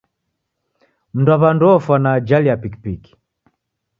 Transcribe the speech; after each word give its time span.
Mnduwaw'andu 1.15 1.63
ofwa 1.73 1.95
na 2.03 2.09
ajali 2.17 2.47
ya 2.49 2.57
pikipiki. 2.61 3.11